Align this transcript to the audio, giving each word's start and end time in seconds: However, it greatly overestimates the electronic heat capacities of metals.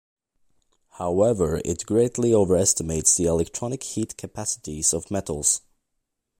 However, 0.93 1.61
it 1.63 1.85
greatly 1.85 2.33
overestimates 2.33 3.13
the 3.13 3.25
electronic 3.25 3.83
heat 3.83 4.17
capacities 4.17 4.95
of 4.95 5.11
metals. 5.11 5.61